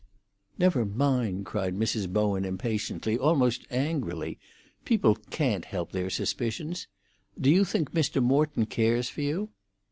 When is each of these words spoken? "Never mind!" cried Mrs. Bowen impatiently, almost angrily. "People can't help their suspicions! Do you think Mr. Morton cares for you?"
"Never 0.57 0.83
mind!" 0.83 1.45
cried 1.45 1.75
Mrs. 1.77 2.11
Bowen 2.11 2.43
impatiently, 2.43 3.19
almost 3.19 3.67
angrily. 3.69 4.39
"People 4.83 5.13
can't 5.29 5.65
help 5.65 5.91
their 5.91 6.09
suspicions! 6.09 6.87
Do 7.39 7.51
you 7.51 7.63
think 7.63 7.91
Mr. 7.91 8.19
Morton 8.19 8.65
cares 8.65 9.09
for 9.09 9.21
you?" 9.21 9.49